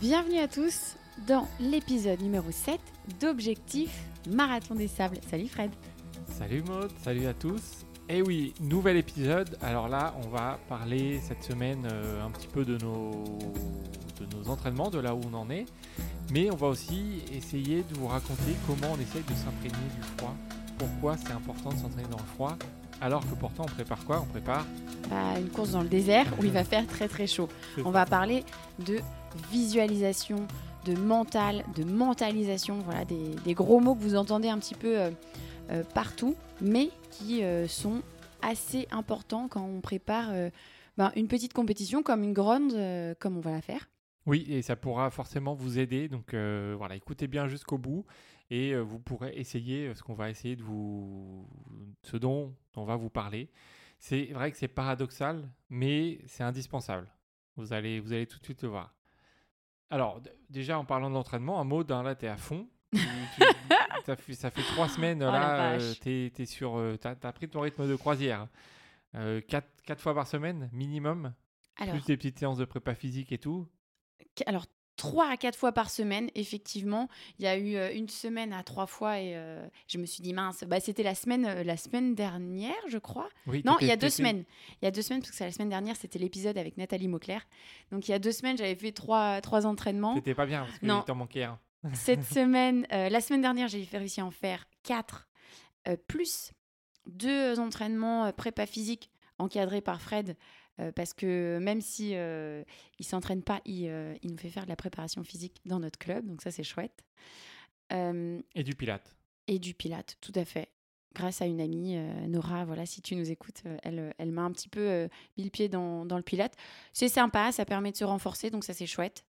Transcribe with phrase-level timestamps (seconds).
[0.00, 2.78] Bienvenue à tous dans l'épisode numéro 7
[3.20, 3.90] d'Objectif
[4.28, 5.18] Marathon des Sables.
[5.30, 5.70] Salut Fred.
[6.28, 7.84] Salut Maud, salut à tous.
[8.08, 9.56] Et oui, nouvel épisode.
[9.62, 13.10] Alors là, on va parler cette semaine euh, un petit peu de nos,
[14.20, 15.64] de nos entraînements, de là où on en est.
[16.30, 20.34] Mais on va aussi essayer de vous raconter comment on essaye de s'imprégner du froid.
[20.78, 22.56] Pourquoi c'est important de s'entraîner dans le froid.
[23.00, 24.20] Alors que pourtant, on prépare quoi?
[24.22, 24.64] On prépare
[25.10, 27.48] Bah, une course dans le désert où il va faire très très chaud.
[27.84, 28.44] On va parler
[28.86, 29.00] de
[29.50, 30.46] visualisation,
[30.86, 35.10] de mental, de mentalisation, voilà des, gros mots que vous entendez un petit peu euh,
[35.70, 38.02] euh, partout, mais qui euh, sont
[38.40, 40.32] assez importants quand on prépare
[40.96, 42.72] ben, une petite compétition comme une grande,
[43.18, 43.88] comme on va la faire.
[44.26, 46.08] Oui, et ça pourra forcément vous aider.
[46.08, 48.04] Donc voilà, écoutez bien jusqu'au bout
[48.50, 51.48] et vous pourrez essayer ce qu'on va essayer de vous,
[52.02, 53.48] ce dont on va vous parler.
[53.98, 57.08] C'est vrai que c'est paradoxal, mais c'est indispensable.
[57.56, 58.94] Vous allez, vous allez tout de suite le voir.
[59.90, 62.68] Alors déjà en parlant de l'entraînement, un mot d'un là t'es à fond.
[62.92, 63.42] Tu- tu-
[64.06, 67.32] ça, fait, ça fait trois semaines Oh là, euh, t'es, t'es sur, euh, t'as, t'as
[67.32, 68.48] pris ton rythme de croisière.
[69.14, 71.32] Euh, quatre, quatre fois par semaine minimum,
[71.78, 73.68] Alors, plus des petites séances de prépa physique et tout.
[74.46, 74.66] alors
[74.96, 77.08] 3 à 4 fois par semaine, effectivement.
[77.38, 80.22] Il y a eu euh, une semaine à trois fois et euh, je me suis
[80.22, 83.28] dit mince, bah, c'était la semaine, euh, la semaine dernière, je crois.
[83.46, 84.44] Oui, Non, il y a deux semaines.
[84.80, 87.08] Il y a deux semaines, parce que c'est la semaine dernière, c'était l'épisode avec Nathalie
[87.08, 87.46] Mauclair.
[87.92, 90.14] Donc il y a deux semaines, j'avais fait trois, trois entraînements.
[90.14, 91.00] T'étais pas bien parce que Non.
[91.02, 91.58] il t'en manquait un.
[91.94, 95.28] Cette semaine, euh, la semaine dernière, j'ai réussi à en faire quatre,
[95.88, 96.52] euh, plus
[97.06, 100.36] deux entraînements prépa physique encadrés par Fred.
[100.80, 102.62] Euh, parce que même si euh,
[102.98, 105.98] il s'entraîne pas, il, euh, il nous fait faire de la préparation physique dans notre
[105.98, 107.04] club, donc ça c'est chouette.
[107.92, 109.16] Euh, Et du pilate.
[109.46, 110.70] et du pilate, tout à fait.
[111.14, 111.96] Grâce à une amie,
[112.28, 115.68] Nora, voilà, si tu nous écoutes, elle, elle m'a un petit peu mis le pied
[115.70, 116.54] dans, dans le pilate.
[116.92, 119.24] C'est sympa, ça permet de se renforcer, donc ça c'est chouette.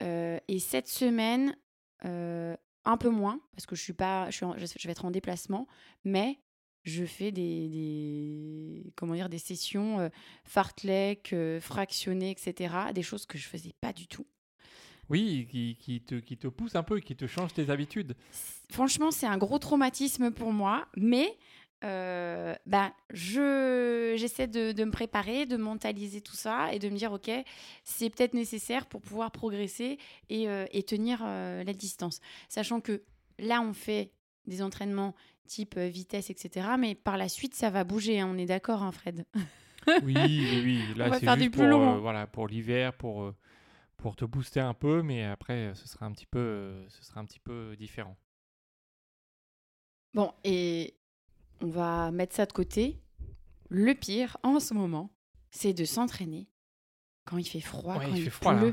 [0.00, 1.54] Et cette semaine,
[2.02, 5.04] un peu moins, parce que je suis pas, je, suis en- je je vais être
[5.04, 5.68] en déplacement,
[6.02, 6.40] mais
[6.84, 10.08] je fais des, des comment dire, des sessions euh,
[10.44, 12.74] fartlek, euh, fractionnées, etc.
[12.94, 14.26] Des choses que je faisais pas du tout.
[15.08, 18.14] Oui, qui, qui te, qui te pousse un peu, qui te change tes habitudes.
[18.70, 21.36] Franchement, c'est un gros traumatisme pour moi, mais
[21.84, 26.96] euh, bah, je, j'essaie de, de me préparer, de mentaliser tout ça et de me
[26.96, 27.30] dire, OK,
[27.84, 32.20] c'est peut-être nécessaire pour pouvoir progresser et, euh, et tenir euh, la distance.
[32.48, 33.02] Sachant que
[33.38, 34.12] là, on fait
[34.46, 35.14] des entraînements
[35.46, 36.68] type euh, vitesse, etc.
[36.78, 39.24] Mais par la suite, ça va bouger, hein, on est d'accord, hein, Fred?
[40.04, 40.94] Oui, oui, oui.
[40.96, 43.34] Là, c'est juste pour, euh, voilà, pour l'hiver, pour, euh,
[43.96, 47.20] pour te booster un peu, mais après, ce sera un petit peu, euh, ce sera
[47.20, 48.16] un petit peu différent.
[50.14, 50.94] Bon, et
[51.60, 53.00] on va mettre ça de côté.
[53.70, 55.10] Le pire en ce moment,
[55.50, 56.48] c'est de s'entraîner
[57.24, 58.72] quand il fait froid, Ouais, quand il il, fait froid, là.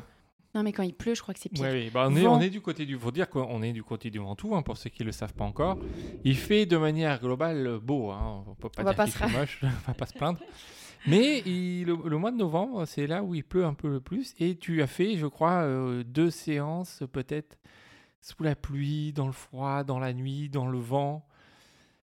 [0.59, 1.63] Non, mais quand il pleut, je crois que c'est pire.
[1.63, 1.89] Ouais, oui.
[1.93, 2.37] Bah, on, est, Vent.
[2.37, 2.97] on est du côté du.
[2.99, 5.33] Faut dire qu'on est du côté du Ventoux, hein, pour ceux qui ne le savent
[5.33, 5.77] pas encore.
[6.25, 8.11] Il fait de manière globale beau.
[8.11, 8.43] Hein.
[8.45, 10.39] On peut pas On dire pas qu'il se fait moche, on va pas se plaindre.
[11.07, 14.01] Mais il- le, le mois de novembre, c'est là où il pleut un peu le
[14.01, 14.33] plus.
[14.37, 17.57] Et tu as fait, je crois, euh, deux séances peut-être
[18.19, 21.25] sous la pluie, dans le froid, dans la nuit, dans le vent.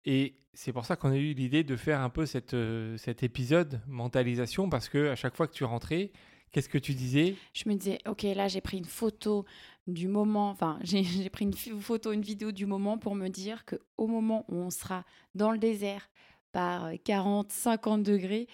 [0.04, 3.24] Et c'est pour ça qu'on a eu l'idée de faire un peu cette, euh, cet
[3.24, 6.12] épisode mentalisation parce que à chaque fois que tu rentrais,
[6.52, 7.36] qu'est-ce que tu disais?
[7.54, 9.46] Je me disais, ok, là j'ai pris une photo
[9.88, 13.76] du moment, enfin j'ai pris une photo, une vidéo du moment pour me dire que
[13.98, 15.04] au moment où on sera
[15.36, 16.10] dans le désert
[16.52, 18.48] par euh, 40, 50 degrés,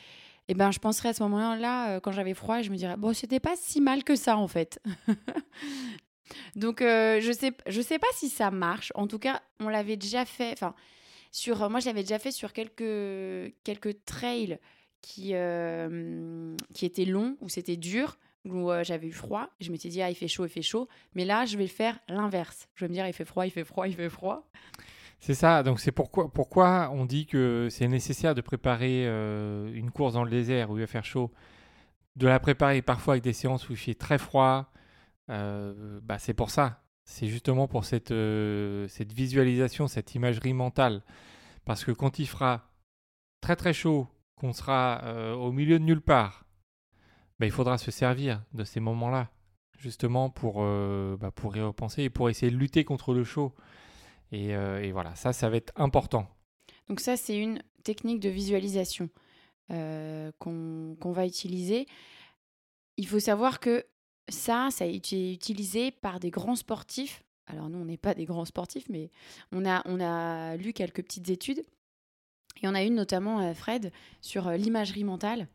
[0.47, 3.13] eh ben je penserais à ce moment-là, euh, quand j'avais froid, je me dirais, bon,
[3.13, 4.81] c'était pas si mal que ça en fait.
[6.55, 8.91] Donc euh, je sais, je sais pas si ça marche.
[8.95, 10.51] En tout cas, on l'avait déjà fait.
[10.53, 10.73] Enfin,
[11.31, 14.59] sur, euh, moi je l'avais déjà fait sur quelques quelques trails
[15.07, 19.49] qui euh, qui étaient longs où c'était dur où euh, j'avais eu froid.
[19.59, 20.87] Je m'étais dit, ah, il fait chaud, il fait chaud.
[21.15, 22.67] Mais là, je vais faire l'inverse.
[22.75, 24.49] Je vais me dire, il fait froid, il fait froid, il fait froid.
[25.19, 29.91] C'est ça, donc c'est pourquoi, pourquoi on dit que c'est nécessaire de préparer euh, une
[29.91, 31.31] course dans le désert où il va faire chaud,
[32.15, 34.71] de la préparer parfois avec des séances où il fait très froid.
[35.27, 36.83] bah c'est pour ça.
[37.03, 38.13] C'est justement pour cette,
[38.89, 41.01] cette visualisation, cette imagerie mentale.
[41.65, 42.69] Parce que quand il fera
[43.41, 46.45] très très chaud, qu'on sera euh, au milieu de nulle part,
[47.39, 49.29] bah, il faudra se servir de ces moments-là,
[49.77, 53.53] justement pour, euh, bah, pour y repenser et pour essayer de lutter contre le chaud.
[54.31, 56.27] Et, euh, et voilà, ça, ça va être important.
[56.87, 59.09] Donc ça, c'est une technique de visualisation
[59.69, 61.87] qu'on va utiliser.
[62.95, 63.85] Il faut savoir que
[64.29, 67.21] ça, ça a été utilisé par des grands sportifs.
[67.47, 69.11] Alors nous, on n'est pas des grands sportifs, mais
[69.51, 71.65] on a lu quelques petites études.
[72.63, 75.47] Et on a une notamment, euh, Fred, sur euh, l'imagerie mentale.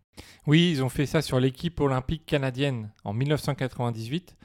[0.47, 4.37] Oui, ils ont fait ça sur l'équipe olympique canadienne en 1998.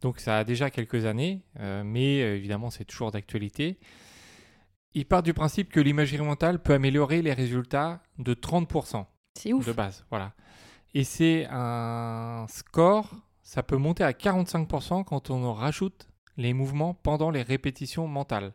[0.00, 3.78] Donc ça a déjà quelques années, euh, mais évidemment c'est toujours d'actualité.
[4.92, 9.66] Il part du principe que l'imagerie mentale peut améliorer les résultats de 30% C'est ouf.
[9.66, 10.04] de base.
[10.10, 10.32] Voilà.
[10.94, 13.10] Et c'est un score,
[13.42, 18.52] ça peut monter à 45% quand on en rajoute les mouvements pendant les répétitions mentales.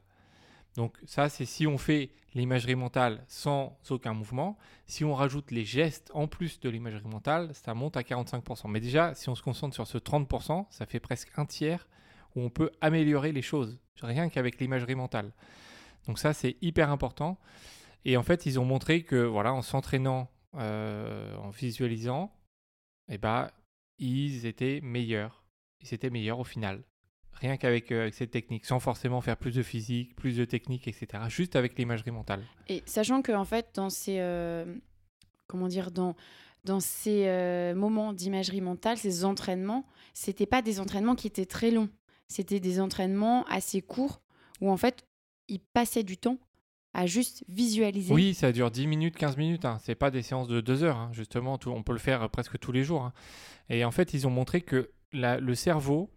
[0.79, 4.57] Donc ça, c'est si on fait l'imagerie mentale sans aucun mouvement.
[4.85, 8.69] Si on rajoute les gestes en plus de l'imagerie mentale, ça monte à 45%.
[8.69, 11.85] Mais déjà, si on se concentre sur ce 30%, ça fait presque un tiers
[12.33, 15.33] où on peut améliorer les choses, rien qu'avec l'imagerie mentale.
[16.07, 17.37] Donc ça, c'est hyper important.
[18.05, 22.31] Et en fait, ils ont montré que voilà, en s'entraînant, euh, en visualisant,
[23.11, 23.51] eh ben,
[23.97, 25.43] ils étaient meilleurs.
[25.81, 26.85] Ils étaient meilleurs au final.
[27.33, 31.07] Rien qu'avec euh, cette technique, sans forcément faire plus de physique, plus de technique, etc.
[31.29, 32.43] Juste avec l'imagerie mentale.
[32.67, 34.65] Et sachant que en fait, dans ces euh,
[35.47, 36.15] comment dire, dans
[36.65, 41.71] dans ces euh, moments d'imagerie mentale, ces entraînements, c'était pas des entraînements qui étaient très
[41.71, 41.89] longs.
[42.27, 44.21] C'était des entraînements assez courts
[44.59, 45.07] où en fait,
[45.47, 46.37] ils passaient du temps
[46.93, 48.13] à juste visualiser.
[48.13, 49.63] Oui, ça dure 10 minutes, 15 minutes.
[49.63, 49.77] Hein.
[49.81, 50.97] C'est pas des séances de 2 heures.
[50.97, 51.09] hein.
[51.13, 53.03] Justement, tout- on peut le faire presque tous les jours.
[53.03, 53.13] hein.
[53.69, 56.09] Et en fait, ils ont montré que la- le cerveau,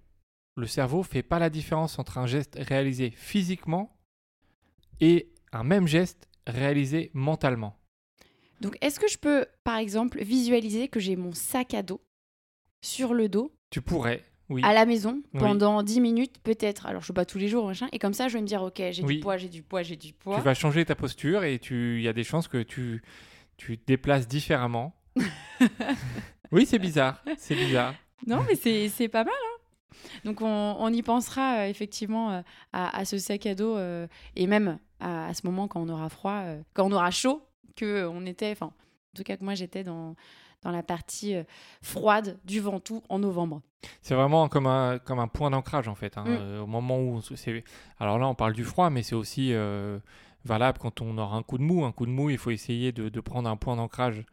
[0.56, 3.96] le cerveau fait pas la différence entre un geste réalisé physiquement
[5.00, 7.78] et un même geste réalisé mentalement.
[8.60, 12.00] Donc, est-ce que je peux, par exemple, visualiser que j'ai mon sac à dos
[12.80, 14.62] sur le dos Tu pourrais, oui.
[14.64, 15.40] à la maison Oui.
[15.40, 16.86] pendant 10 minutes peut-être?
[16.86, 18.62] Alors je suis pas tous les jours machin et comme ça je vais me dire
[18.62, 19.16] OK, j'ai Oui.
[19.16, 20.36] du poids, j'ai du poids, j'ai du poids.
[20.36, 23.02] Tu vas changer ta posture et tu, il y a des chances que tu,
[23.56, 24.94] tu te déplaces différemment.
[26.52, 27.22] oui, c'est bizarre.
[27.38, 27.94] C'est bizarre.
[28.26, 29.51] Non mais c'est c'est pas mal hein.
[30.24, 32.42] Donc on, on y pensera euh, effectivement euh,
[32.72, 34.06] à, à ce sac à dos euh,
[34.36, 36.42] et même à, à ce moment quand on aura froid,
[36.74, 37.42] quand on aura chaud,
[37.76, 40.14] que on était, enfin en tout cas que moi j'étais dans
[40.62, 41.42] dans la partie euh,
[41.82, 43.62] froide du Ventoux en novembre.
[44.00, 46.16] C'est vraiment comme un, comme un point d'ancrage en fait.
[46.16, 46.22] hein.
[46.24, 46.36] Mm.
[46.38, 47.64] Euh, au moment où c'est,
[47.98, 49.98] alors là on parle du froid, mais c'est aussi euh,
[50.44, 51.84] valable quand on aura un coup de mou.
[51.84, 54.24] Un coup de mou, il faut essayer de, de prendre un point d'ancrage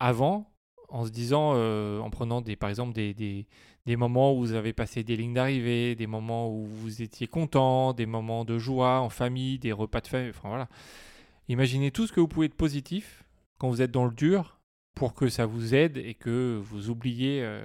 [0.00, 0.50] avant,
[0.88, 3.46] en se disant, euh, en prenant des, par exemple des, des,
[3.86, 7.92] des moments où vous avez passé des lignes d'arrivée, des moments où vous étiez content,
[7.92, 10.30] des moments de joie en famille, des repas de famille.
[10.30, 10.68] Enfin voilà.
[11.48, 13.24] Imaginez tout ce que vous pouvez être positif
[13.58, 14.58] quand vous êtes dans le dur
[14.94, 17.60] pour que ça vous aide et que vous oubliez, euh,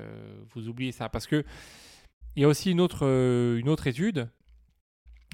[0.54, 1.10] vous oubliez ça.
[1.10, 1.44] Parce que
[2.36, 4.30] il y a aussi une autre, euh, une autre étude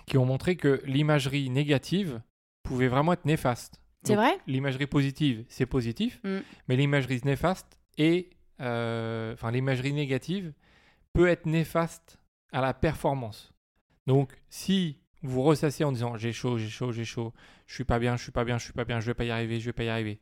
[0.05, 2.21] qui ont montré que l'imagerie négative
[2.63, 3.81] pouvait vraiment être néfaste.
[4.03, 4.37] C'est vrai?
[4.47, 6.37] L'imagerie positive, c'est positif, Mm.
[6.67, 8.29] mais l'imagerie néfaste et,
[8.59, 10.53] euh, enfin l'imagerie négative
[11.13, 12.19] peut être néfaste
[12.51, 13.53] à la performance.
[14.05, 17.33] Donc, si vous ressassez en disant j'ai chaud, j'ai chaud, j'ai chaud,
[17.65, 19.25] je suis pas bien, je suis pas bien, je suis pas bien, je vais pas
[19.25, 20.19] y arriver, je vais pas y arriver,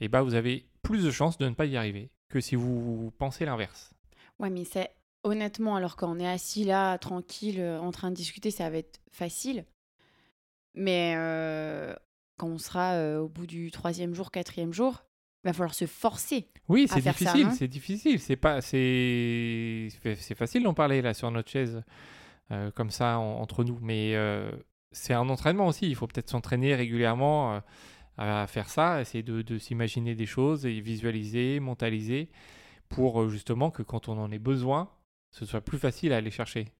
[0.00, 3.12] et ben vous avez plus de chances de ne pas y arriver que si vous
[3.18, 3.92] pensez l'inverse.
[4.38, 4.90] Ouais, mais c'est
[5.22, 8.78] honnêtement, alors quand on est assis là, tranquille, euh, en train de discuter, ça va
[8.78, 9.64] être facile.
[10.74, 11.94] Mais euh,
[12.38, 15.02] quand on sera au bout du troisième jour, quatrième jour,
[15.48, 16.48] va falloir se forcer.
[16.68, 19.88] Oui, c'est difficile, non c'est difficile, c'est pas, c'est,
[20.36, 21.82] facile d'en parler là sur notre chaise
[22.50, 24.50] euh, comme ça en- entre nous, mais euh,
[24.92, 25.88] c'est un entraînement aussi.
[25.88, 27.60] Il faut peut-être s'entraîner régulièrement euh,
[28.16, 32.30] à faire ça, essayer de, de s'imaginer des choses et visualiser, mentaliser,
[32.88, 34.90] pour justement que quand on en ait besoin,
[35.30, 36.72] ce soit plus facile à aller chercher.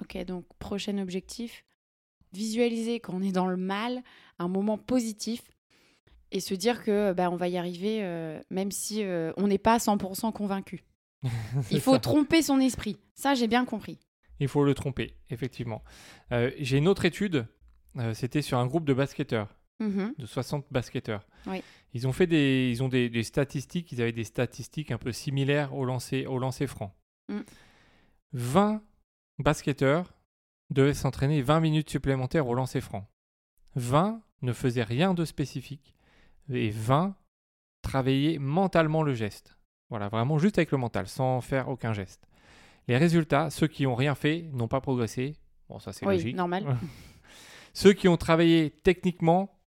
[0.00, 1.64] Ok, donc prochain objectif,
[2.32, 4.02] visualiser quand on est dans le mal,
[4.38, 5.42] un moment positif
[6.32, 9.58] et se dire que bah, on va y arriver euh, même si euh, on n'est
[9.58, 10.84] pas 100% convaincu.
[11.70, 12.00] Il faut ça.
[12.00, 12.98] tromper son esprit.
[13.14, 13.98] Ça, j'ai bien compris.
[14.38, 15.82] Il faut le tromper, effectivement.
[16.32, 17.46] Euh, J'ai une autre étude,
[18.12, 19.56] c'était sur un groupe de basketteurs.
[19.78, 20.14] Mhm.
[20.16, 21.26] de 60 basketteurs.
[21.46, 21.62] Oui.
[21.92, 25.12] Ils ont fait des, ils ont des, des statistiques, ils avaient des statistiques un peu
[25.12, 26.96] similaires au lancer, au lancer franc.
[27.28, 27.40] Mm.
[28.32, 28.82] 20
[29.38, 30.14] basketteurs
[30.70, 33.06] devaient s'entraîner 20 minutes supplémentaires au lancer franc.
[33.74, 35.95] 20 ne faisaient rien de spécifique
[36.50, 37.14] et 20
[37.82, 39.56] travaillaient mentalement le geste.
[39.90, 42.26] Voilà, vraiment juste avec le mental, sans faire aucun geste.
[42.88, 45.36] Les résultats, ceux qui n'ont rien fait n'ont pas progressé.
[45.68, 46.36] Bon, ça c'est Oui, logique.
[46.36, 46.76] normal.
[47.74, 49.60] Ceux qui ont travaillé techniquement,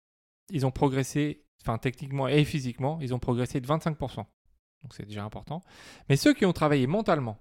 [0.50, 4.16] ils ont progressé, enfin techniquement et physiquement, ils ont progressé de 25%.
[4.16, 5.62] Donc c'est déjà important.
[6.08, 7.36] Mais ceux qui ont travaillé mentalement,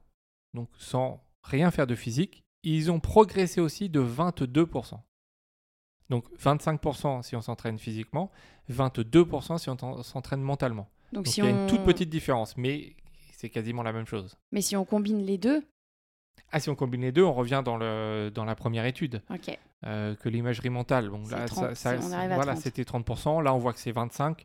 [0.53, 4.99] donc sans rien faire de physique, ils ont progressé aussi de 22%.
[6.09, 8.31] Donc 25% si on s'entraîne physiquement,
[8.71, 10.89] 22% si on s'entraîne mentalement.
[11.13, 11.63] Donc, Donc si il y a on...
[11.63, 12.95] une toute petite différence, mais
[13.33, 14.37] c'est quasiment la même chose.
[14.51, 15.63] Mais si on combine les deux,
[16.51, 19.21] Ah, si on combine les deux, on revient dans, le, dans la première étude.
[19.29, 19.57] ok.
[19.85, 21.09] euh, que l'imagerie mentale.
[21.09, 22.57] Bon, là, 30, ça- voilà, 30.
[22.57, 23.41] c'était 30%.
[23.43, 24.43] Là, on voit que c'est 25.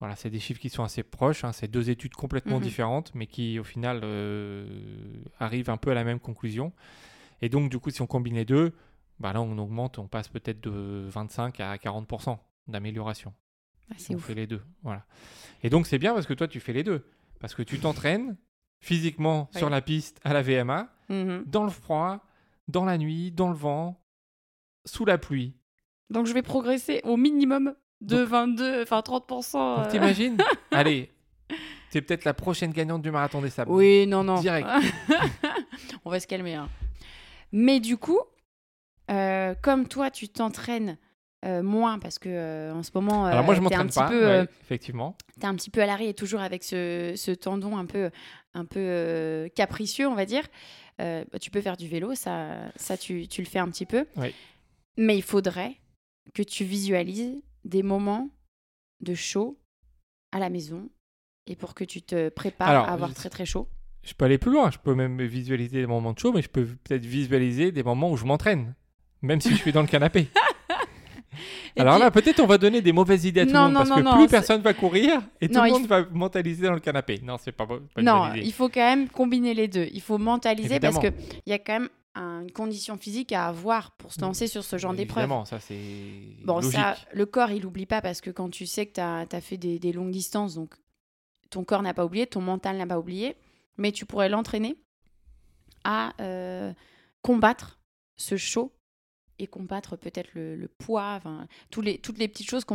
[0.00, 1.44] Voilà, c'est des chiffres qui sont assez proches.
[1.44, 2.62] hein, c'est deux études complètement Mhm.
[2.64, 4.66] différentes, mais qui au final euh,
[5.38, 6.72] arrivent un peu à la même conclusion.
[7.40, 8.72] Et donc, du coup, si on combine les deux,
[9.20, 13.32] bah là, on augmente, on passe peut-être de 25 à 40% d'amélioration.
[13.90, 14.24] Ah, on ouf.
[14.24, 14.62] fait les deux.
[14.82, 15.04] Voilà.
[15.62, 17.06] Et donc, c'est bien parce que toi, tu fais les deux.
[17.40, 18.36] Parce que tu t'entraînes
[18.80, 19.58] physiquement Ouais.
[19.58, 21.44] sur la piste à la VMA, Mhm.
[21.46, 22.20] dans le froid,
[22.68, 24.00] dans la nuit, dans le vent,
[24.86, 25.54] sous la pluie.
[26.10, 29.76] Donc je vais progresser au minimum de 22, enfin 30%.
[29.76, 29.90] Donc, euh.
[29.90, 30.36] t'imagines?
[30.70, 31.10] Allez,
[31.90, 33.70] c'est peut-être la prochaine gagnante du marathon des sables.
[33.70, 34.40] Oui, non, non.
[34.40, 34.68] Direct.
[36.04, 36.54] On va se calmer.
[36.54, 36.68] hein.
[37.52, 38.20] Mais du coup,
[39.14, 40.98] euh, comme toi, tu t'entraînes
[41.44, 44.46] euh, moins parce que euh, en ce moment, Alors, moi, je m'entraîne pas, peu, ouais,
[44.62, 45.16] effectivement.
[45.38, 48.10] t'es un petit peu à l'arrêt et toujours avec ce, ce tendon un peu,
[48.54, 50.44] un peu capricieux, on va dire.
[50.98, 54.06] Bah, tu peux faire du vélo, ça, ça tu, tu le fais un petit peu.
[54.16, 54.32] Oui.
[54.96, 55.74] Mais il faudrait
[56.34, 58.30] que tu visualises des moments
[59.00, 59.58] de chaud
[60.32, 60.88] à la maison
[61.46, 63.68] et pour que tu te prépares Alors, à avoir je- très très chaud.
[64.02, 64.70] Je peux aller plus loin.
[64.70, 68.10] Je peux même visualiser des moments de chaud, mais je peux peut-être visualiser des moments
[68.10, 68.74] où je m'entraîne,
[69.24, 70.28] même si je suis dans le canapé.
[71.76, 73.72] Et Alors puis- là, peut-être on va donner des mauvaises idées à tout le monde
[73.72, 75.86] non, parce non, que non, plus personne va courir et tout Non, le il monde
[75.88, 77.20] va mentaliser dans le canapé.
[77.24, 78.46] Non, c'est pas, pas une Non, bonne idée.
[78.46, 79.88] il faut quand même combiner les deux.
[79.92, 81.18] Il faut mentaliser parce Évidemment.
[81.32, 84.62] qu'il y a quand même un- une condition physique à avoir pour se lancer sur
[84.62, 85.24] ce genre d'épreuve.
[85.24, 85.74] Évidemment, ça c'est
[86.44, 86.74] Bon, logique.
[86.74, 89.56] ça, le corps, il n'oublie pas parce que quand tu sais que tu as, fait
[89.56, 90.74] des, des longues distances, donc
[91.50, 93.34] ton corps n'a pas oublié, ton mental n'a pas oublié,
[93.78, 94.76] mais tu pourrais l'entraîner
[95.82, 96.72] à euh,
[97.22, 97.80] combattre
[98.16, 98.72] ce chaud
[99.38, 102.74] et combattre peut-être le, le poids, enfin, tous les, toutes les petites choses qui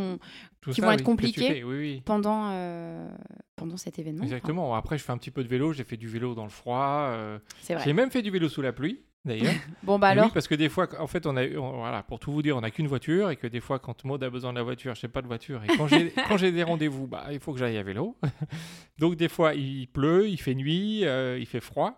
[0.74, 1.48] ça, vont être oui, compliquées.
[1.48, 2.01] fais, Oui, oui.
[2.06, 3.10] pendant, euh,
[3.56, 4.24] pendant cet événement.
[4.24, 4.75] Exactement.
[4.75, 5.72] Après, je fais un petit peu de vélo.
[5.74, 7.08] J'ai fait du vélo dans le froid.
[7.13, 7.39] euh.
[7.84, 9.54] J'ai même fait du vélo sous la pluie, d'ailleurs.
[9.84, 12.20] Bon, bah alors, Oui, parce que des fois, en fait, on a, on- voilà, pour
[12.20, 14.51] tout vous dire, on n'a qu'une voiture et que des fois, quand Maud a besoin
[14.51, 15.62] de la voiture, je n'ai pas de voiture.
[15.63, 18.18] Et quand j'ai, quand j'ai des rendez-vous, bah, il faut que j'aille à vélo.
[19.00, 21.98] Donc, des fois, il pleut, il fait nuit, euh, il fait froid.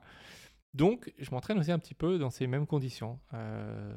[0.74, 3.94] Donc, je m'entraîne aussi un petit peu dans ces mêmes conditions euh,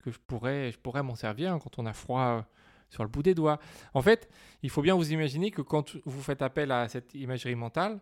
[0.00, 2.42] que je pourrais, je pourrais m'en servir quand on a froid euh,
[2.88, 3.60] sur le bout des doigts.
[3.94, 4.28] En fait,
[4.62, 8.00] il faut bien vous imaginer que quand vous faites appel à cette imagerie mentale,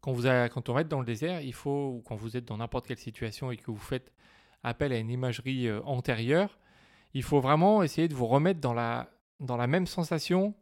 [0.00, 2.86] quand on va être dans le désert, il faut, ou quand vous êtes dans n'importe
[2.86, 4.12] quelle situation et que vous faites
[4.62, 6.58] appel à une imagerie euh, antérieure,
[7.14, 10.54] il faut vraiment essayer de vous remettre dans la, dans la même sensation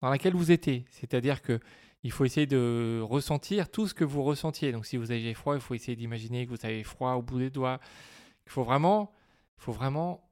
[0.00, 0.86] dans laquelle vous étiez.
[0.90, 1.60] C'est-à-dire que
[2.02, 4.72] il faut essayer de ressentir tout ce que vous ressentiez.
[4.72, 7.38] Donc si vous avez froid, il faut essayer d'imaginer que vous avez froid au bout
[7.38, 7.80] des doigts.
[8.46, 9.12] Il faut vraiment,
[9.58, 10.30] il faut vraiment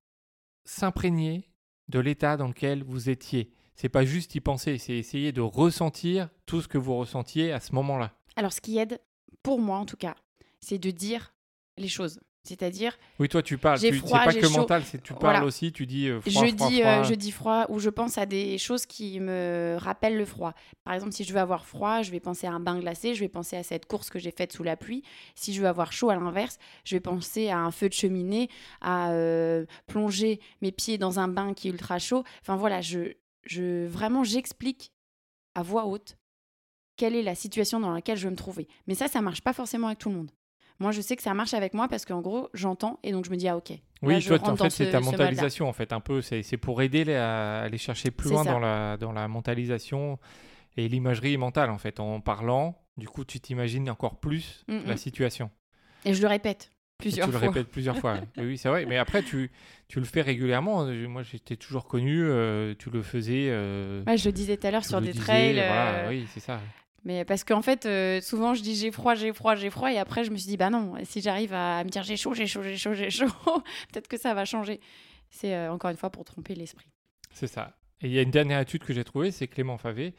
[0.65, 1.51] s'imprégner
[1.89, 3.53] de l'état dans lequel vous étiez.
[3.75, 7.61] C'est pas juste y penser, c'est essayer de ressentir tout ce que vous ressentiez à
[7.61, 8.13] ce moment-là.
[8.37, 9.01] alors ce qui aide,
[9.43, 10.15] pour moi en tout cas,
[10.61, 11.35] c'est de dire
[11.77, 12.21] les choses.
[12.47, 14.51] C'est-à-dire, Oui, toi tu parles, c'est pas que chaud.
[14.51, 15.45] mental, c'est tu parles Voilà.
[15.45, 16.91] aussi, tu dis euh, froid, je, froid, dis, froid.
[16.91, 20.55] euh, je dis froid ou je pense à des choses qui me rappellent le froid.
[20.85, 23.21] Par exemple, si je veux avoir froid, je vais penser à un bain glacé, je
[23.21, 25.03] vais penser à cette course que j'ai faite sous la pluie.
[25.35, 28.49] Si je veux avoir chaud, à l'inverse, je vais penser à un feu de cheminée,
[28.81, 32.25] à euh, plonger mes pieds dans un bain qui est ultra chaud.
[32.43, 33.13] Enfin voilà, je,
[33.45, 34.93] je vraiment j'explique
[35.55, 36.17] à voix haute
[36.99, 38.69] quelle est la situation dans laquelle je veux me trouver.
[38.87, 40.31] Mais ça, ça marche pas forcément avec tout le monde.
[40.79, 43.31] Moi, je sais que ça marche avec moi parce qu'en gros, j'entends et donc je
[43.31, 43.73] me dis ah ok.
[44.03, 46.21] Oui, toi, en fait, c'est ce- ta mentalisation, en fait, un peu.
[46.21, 48.53] C'est pour aider les- à aller chercher plus loin ça.
[48.53, 50.19] dans la, dans la mentalisation
[50.77, 51.99] et l'imagerie mentale, en fait.
[51.99, 54.97] En parlant, du coup, tu t'imagines encore plus Mm, la mm.
[54.99, 55.51] situation.
[56.05, 57.49] Et je le répète plusieurs tu le fois.
[57.49, 58.19] répètes plusieurs fois.
[58.37, 58.59] oui.
[58.59, 58.85] C'est vrai.
[58.85, 59.51] Mais après, tu,
[59.89, 60.85] tu le fais régulièrement.
[61.09, 62.23] Moi, j'étais toujours connu.
[62.23, 63.47] euh, tu le faisais.
[63.49, 65.55] euh, Ouais, je le disais tout à l'heure sur le des disais, trails.
[65.55, 66.61] voilà, euh, oui, c'est ça.
[67.07, 69.91] Mais parce qu'en fait, euh, souvent je dis j'ai froid, j'ai froid, j'ai froid.
[69.93, 72.35] Et après, je me suis dit, bah non, si j'arrive à me dire j'ai chaud,
[72.35, 73.27] j'ai chaud, j'ai chaud, j'ai chaud,
[73.93, 74.81] peut-être que ça va changer.
[75.31, 76.89] C'est euh, encore une fois pour tromper l'esprit.
[77.33, 77.77] C'est ça.
[78.01, 80.15] Et il y a une dernière étude que j'ai trouvée, c'est Clément Favé.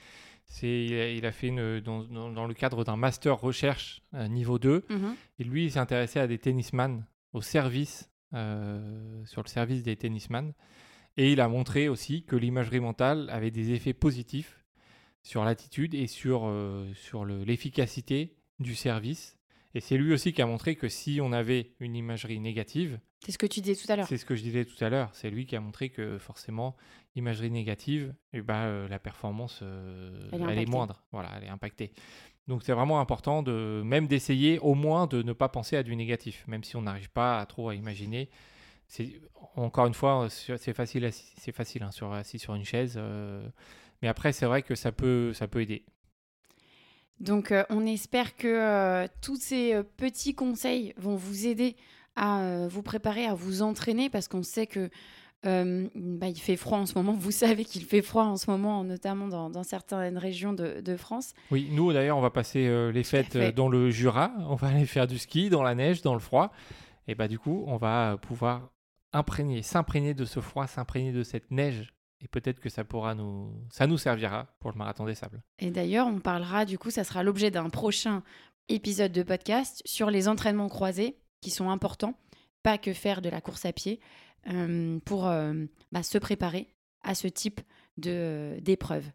[0.46, 4.02] C'est, il, a, il a fait une, dans, dans- dans le cadre d'un master recherche
[4.14, 4.86] euh, niveau 2.
[4.90, 5.16] Mhm.
[5.40, 10.54] Et lui, il s'est intéressé à des tennisman, au service, sur le service des tennisman.
[11.18, 14.64] Et il a montré aussi que l'imagerie mentale avait des effets positifs
[15.24, 19.38] sur l'attitude et sur, euh, sur le- l'efficacité du service.
[19.76, 23.32] Et c'est lui aussi qui a montré que si on avait une imagerie négative, C'est
[23.32, 24.08] ce que tu disais tout à l'heure.
[24.08, 26.76] c'est ce que je disais tout à l'heure, c'est lui qui a montré que forcément,
[27.16, 30.72] imagerie négative, eh ben, euh, la performance, euh, Elle est elle, est impactée.
[30.72, 31.04] moindre.
[31.12, 31.92] Voilà, elle est impactée.
[32.48, 35.96] Donc c'est vraiment important de même d'essayer au moins de ne pas penser à du
[35.96, 38.30] négatif, même si on n'arrive pas à trop à imaginer.
[38.88, 39.20] C'est
[39.56, 43.46] encore une fois, c'est facile, c'est facile hein, sur assis sur une chaise, euh,
[44.02, 45.86] mais après c'est vrai que ça peut, ça peut aider.
[47.20, 51.76] Donc, euh, on espère que euh, tous ces euh, petits conseils vont vous aider
[52.16, 54.90] à vous préparer, à vous entraîner, parce qu'on sait que
[55.44, 57.14] bah, il fait froid en ce moment.
[57.14, 60.98] Vous savez qu'il fait froid en ce moment, notamment dans, dans certaines régions de, de
[60.98, 61.36] France.
[61.52, 64.32] Oui, nous d'ailleurs, on va passer les fêtes dans le Jura.
[64.50, 66.52] On va aller faire du ski dans la neige, dans le froid.
[67.08, 68.72] Et bah du coup, on va pouvoir
[69.14, 71.94] imprégner, s'imprégner de ce froid, s'imprégner de cette neige.
[72.22, 75.42] Et peut-être que ça pourra nous, ça nous servira pour le marathon des sables.
[75.60, 78.24] Et d'ailleurs, on parlera, du coup, ça sera l'objet d'un prochain
[78.70, 82.16] épisode de podcast sur les entraînements croisés qui sont importants,
[82.64, 84.00] pas que faire de la course à pied,
[84.50, 85.54] euh, pour euh,
[85.92, 87.62] bah, se préparer à ce type
[87.98, 89.06] de- d'épreuve.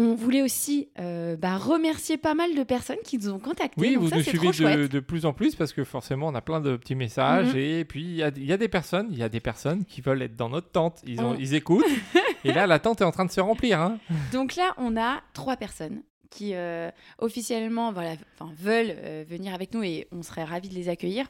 [0.00, 3.80] On voulait aussi euh, bah, remercier pas mal de personnes qui nous ont contactés.
[3.80, 6.34] Oui, donc vous ça, nous suivez de, de plus en plus parce que forcément, on
[6.36, 7.52] a plein de petits messages.
[7.52, 7.58] Mhm.
[7.58, 9.84] Et puis, il y a, il y a des personnes, il y a des personnes
[9.84, 11.00] qui veulent être dans notre tente.
[11.04, 11.84] Ils, ont, ils écoutent.
[12.44, 13.80] et là, la tente est en train de se remplir.
[13.80, 13.98] hein.
[14.32, 18.12] Donc là, on a trois personnes qui euh, officiellement voilà,
[18.56, 21.26] veulent euh, venir avec nous et on serait ravis de les accueillir.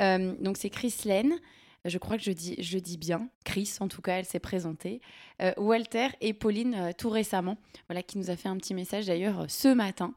[0.00, 1.34] Donc c'est Chris Lane,
[1.84, 5.00] je crois que je dis, je dis bien, Chris en tout cas, elle s'est présentée,
[5.40, 7.56] Euh, Walter et Pauline euh, tout récemment,
[7.88, 10.14] voilà, qui nous a fait un petit message d'ailleurs euh, ce matin.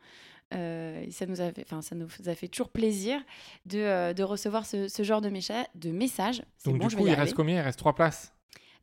[0.53, 3.19] Euh, ça, nous a fait, enfin, ça nous a fait toujours plaisir
[3.65, 6.43] de, de recevoir ce, ce genre de, mécha- de message.
[6.65, 7.21] Donc, bon, du coup, il arriver.
[7.23, 7.55] reste combien?
[7.55, 8.31] Il reste trois places.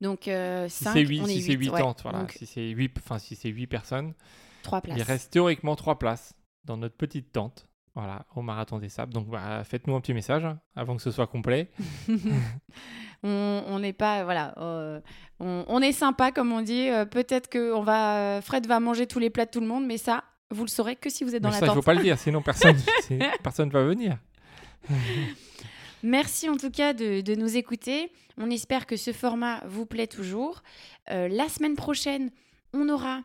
[0.01, 1.81] Donc euh, Si cinq, c'est 8, on est si c'est huit, 8 ouais.
[1.81, 2.19] tentes, voilà.
[2.19, 4.15] Donc Si c'est 8, enfin, si c'est 8 personnes,
[4.65, 4.83] places.
[4.97, 6.35] il reste théoriquement 3 places
[6.65, 7.69] dans notre petite tente.
[7.95, 9.13] Voilà, au marathon des sables.
[9.13, 10.45] Donc, bah, faites-nous un petit message
[10.75, 11.71] avant que ce soit complet.
[13.23, 15.01] on n'est pas voilà euh,
[15.39, 18.81] on, on est sympa comme on dit Euh, peut-être que on va euh, Fred va
[18.81, 21.23] manger tous les plats de tout le monde mais ça vous le saurez que si
[21.23, 22.77] vous êtes dans Mais la ça, il faut pas le dire, sinon personne
[23.45, 24.19] personne va venir.
[26.03, 30.09] merci en tout cas de, de nous écouter on espère que ce format vous plaît
[30.09, 30.63] toujours
[31.11, 32.31] Euh, la semaine prochaine
[32.73, 33.21] on aura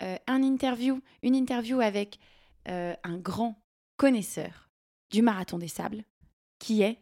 [0.00, 2.18] un interview une interview avec
[2.66, 3.56] un grand
[3.98, 4.70] connaisseur
[5.10, 6.04] du marathon des sables
[6.58, 6.98] qui est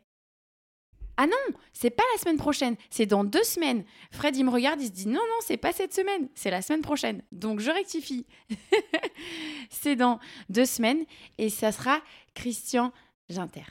[1.19, 3.85] ah non, c'est pas la semaine prochaine, c'est dans deux semaines.
[4.11, 6.61] Fred, il me regarde, il se dit non, non, c'est pas cette semaine, c'est la
[6.61, 7.23] semaine prochaine.
[7.33, 8.27] Donc je rectifie.
[9.71, 11.05] c'est dans deux semaines
[11.39, 12.03] et ça sera
[12.35, 12.93] Christian
[13.31, 13.65] Ginter.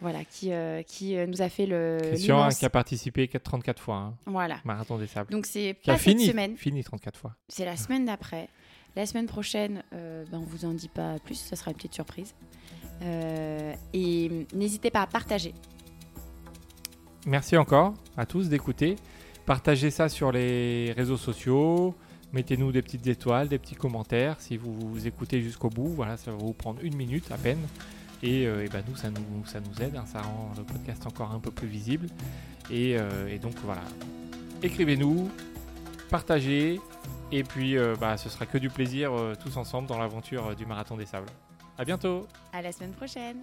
[0.00, 1.98] Voilà, qui, euh, qui euh, nous a fait le.
[2.00, 4.60] Christian hein, qui a participé 4 34 fois, hein, Voilà.
[4.64, 5.32] marathon des sables.
[5.32, 7.34] Donc c'est pas cette fini, semaine, fini 34 fois.
[7.48, 8.48] c'est la semaine d'après.
[8.96, 11.94] La semaine prochaine, euh, ben, on vous en dit pas plus, ça sera une petite
[11.94, 12.34] surprise.
[13.02, 15.52] Euh, et n'hésitez pas à partager.
[17.26, 18.96] Merci encore à tous d'écouter.
[19.46, 21.94] Partagez ça sur les réseaux sociaux.
[22.32, 24.40] Mettez-nous des petites étoiles, des petits commentaires.
[24.40, 27.60] Si vous, vous écoutez jusqu'au bout, voilà, ça va vous prendre une minute à peine.
[28.22, 29.96] Et, euh, ben nous, ça nous, ça nous aide.
[29.96, 32.06] hein, ça rend le podcast encore un peu plus visible.
[32.70, 32.96] Et
[33.42, 33.82] donc voilà.
[34.62, 35.28] Écrivez-nous,
[36.10, 36.80] partagez.
[37.36, 40.54] Et puis, euh, bah, ce sera que du plaisir euh, tous ensemble dans l'aventure euh,
[40.54, 41.26] du Marathon des Sables.
[41.76, 42.28] À bientôt!
[42.52, 43.38] À la semaine prochaine!